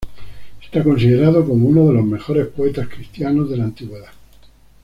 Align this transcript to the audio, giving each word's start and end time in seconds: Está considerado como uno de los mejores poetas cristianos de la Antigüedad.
Está 0.59 0.83
considerado 0.83 1.45
como 1.45 1.67
uno 1.67 1.85
de 1.85 1.93
los 1.93 2.03
mejores 2.03 2.47
poetas 2.47 2.87
cristianos 2.89 3.47
de 3.51 3.57
la 3.57 3.65
Antigüedad. 3.65 4.09